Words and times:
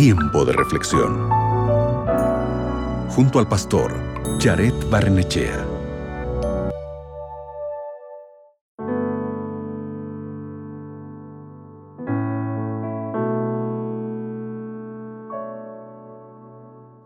Tiempo 0.00 0.44
de 0.44 0.52
reflexión. 0.52 1.28
Junto 3.10 3.40
al 3.40 3.48
pastor 3.48 3.92
Jared 4.38 4.72
Barnechea. 4.88 5.66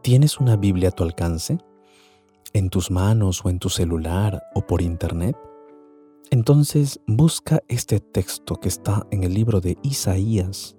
¿Tienes 0.03 0.39
una 0.39 0.57
Biblia 0.57 0.91
a 0.91 0.93
tu 0.93 1.03
alcance? 1.03 1.57
¿En 2.53 2.69
tus 2.69 2.91
manos 2.91 3.43
o 3.43 3.49
en 3.49 3.59
tu 3.59 3.71
celular 3.71 4.43
o 4.55 4.67
por 4.67 4.83
internet? 4.83 5.35
Entonces 6.31 7.01
busca 7.07 7.63
este 7.69 8.01
texto 8.01 8.57
que 8.57 8.69
está 8.69 9.07
en 9.11 9.25
el 9.25 9.33
libro 9.33 9.63
de 9.63 9.79
Isaías, 9.83 10.77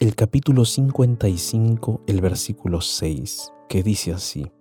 el 0.00 0.14
capítulo 0.14 0.64
55, 0.64 2.02
el 2.06 2.20
versículo 2.20 2.80
6, 2.80 3.52
que 3.68 3.82
dice 3.82 4.12
así, 4.12 4.52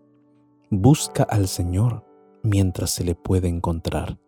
Busca 0.71 1.23
al 1.23 1.48
Señor 1.48 2.03
mientras 2.41 2.89
se 2.89 3.03
le 3.03 3.13
puede 3.13 3.47
encontrar, 3.47 4.20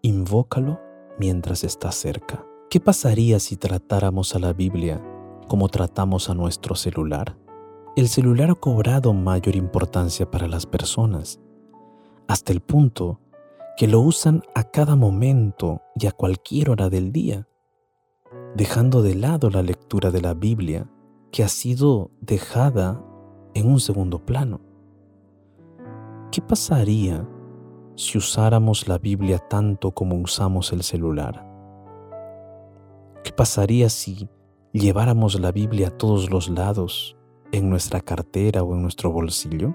invócalo 0.00 0.80
mientras 1.18 1.62
está 1.62 1.92
cerca. 1.92 2.46
¿Qué 2.70 2.80
pasaría 2.80 3.38
si 3.38 3.58
tratáramos 3.58 4.34
a 4.34 4.38
la 4.38 4.54
Biblia 4.54 5.04
como 5.46 5.68
tratamos 5.68 6.30
a 6.30 6.34
nuestro 6.34 6.74
celular? 6.74 7.36
El 7.94 8.08
celular 8.08 8.50
ha 8.50 8.54
cobrado 8.54 9.12
mayor 9.12 9.56
importancia 9.56 10.30
para 10.30 10.48
las 10.48 10.64
personas, 10.64 11.38
hasta 12.28 12.52
el 12.52 12.62
punto 12.62 13.20
que 13.76 13.88
lo 13.88 14.00
usan 14.00 14.42
a 14.54 14.64
cada 14.64 14.96
momento 14.96 15.82
y 15.96 16.06
a 16.06 16.12
cualquier 16.12 16.70
hora 16.70 16.88
del 16.88 17.12
día, 17.12 17.46
dejando 18.56 19.02
de 19.02 19.14
lado 19.14 19.50
la 19.50 19.60
lectura 19.60 20.10
de 20.10 20.22
la 20.22 20.32
Biblia 20.32 20.88
que 21.30 21.44
ha 21.44 21.48
sido 21.48 22.10
dejada 22.22 23.04
en 23.52 23.68
un 23.68 23.80
segundo 23.80 24.24
plano. 24.24 24.60
¿Qué 26.32 26.40
pasaría 26.40 27.28
si 27.96 28.16
usáramos 28.16 28.88
la 28.88 28.96
Biblia 28.96 29.38
tanto 29.38 29.90
como 29.90 30.16
usamos 30.16 30.72
el 30.72 30.82
celular? 30.82 31.46
¿Qué 33.22 33.30
pasaría 33.30 33.90
si 33.90 34.26
lleváramos 34.72 35.38
la 35.38 35.52
Biblia 35.52 35.88
a 35.88 35.90
todos 35.90 36.30
los 36.30 36.48
lados, 36.48 37.14
en 37.52 37.68
nuestra 37.68 38.00
cartera 38.00 38.62
o 38.62 38.74
en 38.74 38.80
nuestro 38.80 39.12
bolsillo? 39.12 39.74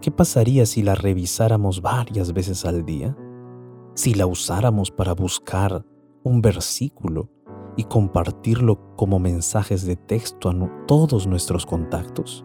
¿Qué 0.00 0.10
pasaría 0.10 0.66
si 0.66 0.82
la 0.82 0.96
revisáramos 0.96 1.80
varias 1.80 2.32
veces 2.32 2.64
al 2.64 2.84
día? 2.84 3.16
Si 3.94 4.14
la 4.14 4.26
usáramos 4.26 4.90
para 4.90 5.14
buscar 5.14 5.84
un 6.24 6.42
versículo 6.42 7.30
y 7.76 7.84
compartirlo 7.84 8.96
como 8.96 9.18
mensajes 9.18 9.84
de 9.86 9.96
texto 9.96 10.48
a 10.48 10.86
todos 10.86 11.26
nuestros 11.26 11.66
contactos? 11.66 12.44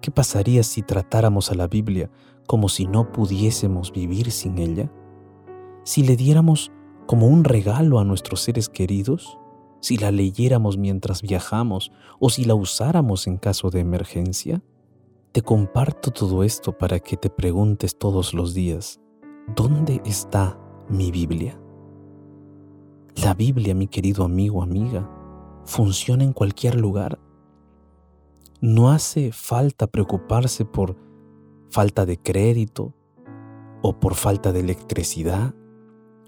¿Qué 0.00 0.10
pasaría 0.10 0.62
si 0.62 0.82
tratáramos 0.82 1.50
a 1.50 1.54
la 1.54 1.68
Biblia 1.68 2.10
como 2.46 2.68
si 2.68 2.86
no 2.86 3.12
pudiésemos 3.12 3.92
vivir 3.92 4.30
sin 4.30 4.58
ella? 4.58 4.90
Si 5.84 6.02
le 6.02 6.16
diéramos 6.16 6.72
como 7.06 7.26
un 7.26 7.44
regalo 7.44 7.98
a 7.98 8.04
nuestros 8.04 8.40
seres 8.40 8.68
queridos? 8.68 9.36
Si 9.80 9.96
la 9.96 10.10
leyéramos 10.10 10.78
mientras 10.78 11.22
viajamos 11.22 11.90
o 12.18 12.30
si 12.30 12.44
la 12.44 12.54
usáramos 12.54 13.26
en 13.26 13.36
caso 13.36 13.70
de 13.70 13.80
emergencia? 13.80 14.62
Te 15.32 15.42
comparto 15.42 16.10
todo 16.10 16.42
esto 16.42 16.76
para 16.76 16.98
que 16.98 17.16
te 17.16 17.30
preguntes 17.30 17.96
todos 17.98 18.34
los 18.34 18.54
días, 18.54 19.00
¿dónde 19.54 20.00
está 20.04 20.58
mi 20.88 21.10
Biblia? 21.10 21.59
La 23.16 23.34
Biblia, 23.34 23.74
mi 23.74 23.86
querido 23.86 24.24
amigo, 24.24 24.62
amiga, 24.62 25.08
funciona 25.64 26.24
en 26.24 26.32
cualquier 26.32 26.76
lugar. 26.76 27.18
No 28.60 28.90
hace 28.90 29.32
falta 29.32 29.86
preocuparse 29.86 30.64
por 30.64 30.96
falta 31.70 32.06
de 32.06 32.18
crédito 32.18 32.94
o 33.82 33.98
por 33.98 34.14
falta 34.14 34.52
de 34.52 34.60
electricidad 34.60 35.54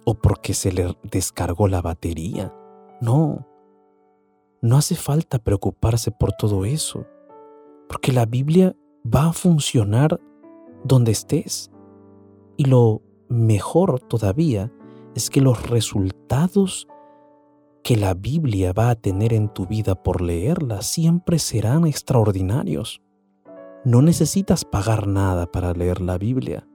o 0.04 0.15
porque 0.15 0.54
se 0.54 0.72
le 0.72 0.97
descargó 1.03 1.69
la 1.69 1.81
batería. 1.81 2.53
No, 3.00 3.47
no 4.60 4.76
hace 4.76 4.94
falta 4.94 5.38
preocuparse 5.38 6.10
por 6.10 6.32
todo 6.32 6.64
eso, 6.64 7.06
porque 7.88 8.12
la 8.12 8.26
Biblia 8.26 8.76
va 9.04 9.28
a 9.28 9.32
funcionar 9.32 10.20
donde 10.84 11.12
estés. 11.12 11.70
Y 12.56 12.64
lo 12.64 13.03
mejor 13.28 14.00
todavía 14.00 14.72
es 15.15 15.31
que 15.31 15.41
los 15.41 15.69
resultados 15.69 16.89
que 17.83 17.97
la 17.97 18.15
Biblia 18.15 18.73
va 18.73 18.91
a 18.91 18.95
tener 18.95 19.33
en 19.33 19.49
tu 19.49 19.67
vida 19.67 19.95
por 19.95 20.21
leerla 20.21 20.83
siempre 20.83 21.39
serán 21.39 21.87
extraordinarios. 21.87 23.03
No 23.84 24.03
necesitas 24.03 24.65
pagar 24.65 25.09
nada 25.09 25.47
para 25.47 25.73
leer 25.73 26.00
la 26.00 26.17
Biblia, 26.17 26.69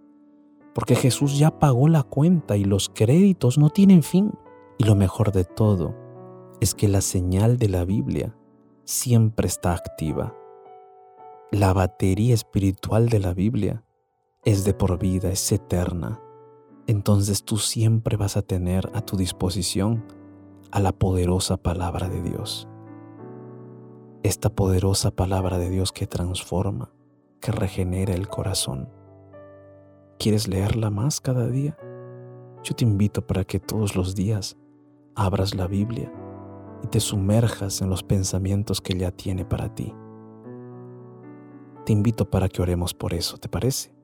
porque 0.76 0.96
Jesús 0.96 1.40
ya 1.40 1.58
pagó 1.60 1.88
la 1.88 2.04
cuenta 2.04 2.58
y 2.58 2.66
los 2.66 2.90
créditos 2.90 3.58
no 3.58 3.70
tienen 3.70 4.04
fin. 4.04 4.32
Y 4.78 4.84
lo 4.84 4.96
mejor 4.96 5.32
de 5.32 5.46
todo 5.46 5.96
es 6.60 6.76
que 6.76 6.88
la 6.88 7.02
señal 7.02 7.58
de 7.58 7.70
la 7.70 7.86
Biblia 7.86 8.36
siempre 8.84 9.48
está 9.48 9.74
activa. 9.74 10.36
La 11.52 11.72
batería 11.72 12.34
espiritual 12.34 13.08
de 13.08 13.20
la 13.20 13.34
Biblia 13.34 13.84
es 14.44 14.66
de 14.66 14.74
por 14.74 15.00
vida, 15.00 15.32
es 15.32 15.52
eterna. 15.52 16.22
Entonces 16.88 17.44
tú 17.44 17.58
siempre 17.58 18.18
vas 18.18 18.38
a 18.38 18.42
tener 18.42 18.90
a 18.94 19.02
tu 19.02 19.18
disposición 19.18 20.06
a 20.72 20.80
la 20.80 20.92
poderosa 20.92 21.58
palabra 21.58 22.10
de 22.10 22.22
Dios. 22.22 22.68
Esta 24.24 24.50
poderosa 24.50 25.12
palabra 25.12 25.58
de 25.58 25.70
Dios 25.70 25.92
que 25.92 26.08
transforma, 26.08 26.92
que 27.40 27.52
regenera 27.52 28.14
el 28.14 28.28
corazón. 28.28 28.90
¿Quieres 30.18 30.48
leerla 30.48 30.90
más 30.90 31.22
cada 31.22 31.48
día? 31.48 31.78
Yo 32.64 32.76
te 32.76 32.84
invito 32.84 33.26
para 33.26 33.44
que 33.44 33.60
todos 33.60 33.96
los 33.96 34.16
días 34.16 34.58
abras 35.16 35.54
la 35.54 35.68
Biblia 35.68 36.12
y 36.84 36.88
te 36.88 37.00
sumerjas 37.00 37.82
en 37.82 37.90
los 37.90 38.02
pensamientos 38.02 38.82
que 38.82 38.94
ella 38.94 39.12
tiene 39.12 39.46
para 39.46 39.74
ti 39.76 39.94
te 41.88 41.94
invito 41.94 42.30
para 42.30 42.50
que 42.50 42.62
oremos 42.62 42.94
por 42.94 43.14
eso, 43.14 43.38
¿te 43.38 43.48
parece? 43.48 43.96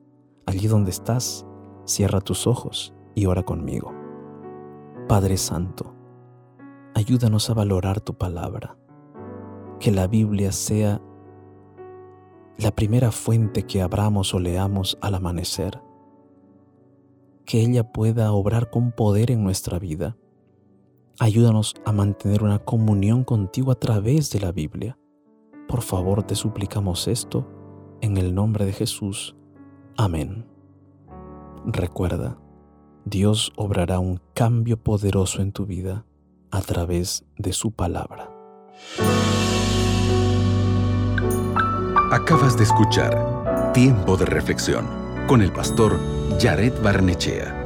Allí 0.46 0.68
donde 0.68 0.90
estás, 0.90 1.44
cierra 1.84 2.20
tus 2.20 2.46
ojos 2.46 2.94
y 3.14 3.26
ora 3.26 3.42
conmigo. 3.42 3.92
Padre 5.08 5.36
Santo, 5.36 5.94
ayúdanos 6.94 7.50
a 7.50 7.54
valorar 7.54 8.00
tu 8.00 8.14
palabra, 8.14 8.76
que 9.80 9.90
la 9.90 10.06
Biblia 10.06 10.52
sea 10.52 11.00
la 12.56 12.70
primera 12.70 13.10
fuente 13.10 13.64
que 13.64 13.82
abramos 13.82 14.32
o 14.32 14.38
leamos 14.38 14.96
al 15.00 15.14
amanecer, 15.14 15.82
que 17.44 17.60
ella 17.60 17.92
pueda 17.92 18.32
obrar 18.32 18.70
con 18.70 18.92
poder 18.92 19.30
en 19.30 19.42
nuestra 19.42 19.78
vida. 19.78 20.16
Ayúdanos 21.18 21.74
a 21.84 21.92
mantener 21.92 22.42
una 22.42 22.58
comunión 22.58 23.24
contigo 23.24 23.70
a 23.70 23.78
través 23.78 24.30
de 24.30 24.40
la 24.40 24.52
Biblia. 24.52 24.98
Por 25.68 25.82
favor, 25.82 26.22
te 26.22 26.34
suplicamos 26.34 27.08
esto 27.08 27.46
en 28.00 28.16
el 28.16 28.34
nombre 28.34 28.64
de 28.64 28.72
Jesús. 28.72 29.36
Amén. 29.96 30.53
Recuerda, 31.66 32.36
Dios 33.06 33.52
obrará 33.56 33.98
un 33.98 34.20
cambio 34.34 34.76
poderoso 34.76 35.40
en 35.40 35.52
tu 35.52 35.64
vida 35.64 36.04
a 36.50 36.60
través 36.60 37.24
de 37.38 37.54
su 37.54 37.72
palabra. 37.72 38.30
Acabas 42.12 42.58
de 42.58 42.64
escuchar 42.64 43.72
Tiempo 43.72 44.16
de 44.18 44.26
Reflexión 44.26 44.86
con 45.26 45.40
el 45.40 45.52
pastor 45.52 45.98
Jared 46.38 46.74
Barnechea. 46.82 47.63